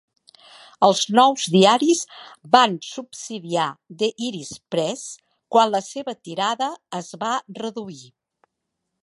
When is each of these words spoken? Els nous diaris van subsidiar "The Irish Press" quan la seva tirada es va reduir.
Els 0.85 1.01
nous 1.17 1.43
diaris 1.55 2.01
van 2.55 2.73
subsidiar 2.87 3.67
"The 4.01 4.09
Irish 4.29 4.55
Press" 4.77 5.05
quan 5.57 5.75
la 5.77 5.83
seva 5.93 6.17
tirada 6.29 6.73
es 7.03 7.13
va 7.27 7.35
reduir. 7.63 8.03